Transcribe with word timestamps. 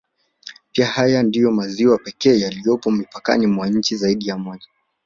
Pia 0.71 0.85
haya 0.85 1.23
ndiyo 1.23 1.51
maziwa 1.51 1.97
pekee 1.97 2.39
yaliyopo 2.39 2.91
mipakani 2.91 3.47
mwa 3.47 3.69
nchi 3.69 3.95
zaidi 3.95 4.27
ya 4.27 4.37
moja 4.37 4.67